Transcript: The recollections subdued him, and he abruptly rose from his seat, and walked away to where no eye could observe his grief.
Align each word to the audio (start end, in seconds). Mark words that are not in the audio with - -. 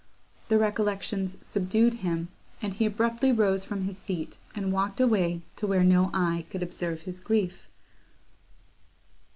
The 0.49 0.57
recollections 0.57 1.37
subdued 1.45 1.93
him, 2.01 2.29
and 2.59 2.73
he 2.73 2.87
abruptly 2.87 3.31
rose 3.31 3.63
from 3.63 3.83
his 3.83 3.99
seat, 3.99 4.39
and 4.55 4.71
walked 4.73 4.99
away 4.99 5.43
to 5.57 5.67
where 5.67 5.83
no 5.83 6.09
eye 6.11 6.47
could 6.49 6.63
observe 6.63 7.03
his 7.03 7.19
grief. 7.19 7.69